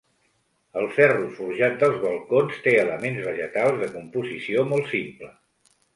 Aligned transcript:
El 0.79 0.87
ferro 0.93 1.27
forjat 1.41 1.75
dels 1.83 2.01
balcons 2.05 2.57
té 2.69 2.73
elements 2.85 3.23
vegetals 3.27 3.79
de 3.83 3.91
composició 3.99 4.65
molt 4.73 4.91
simple. 4.95 5.31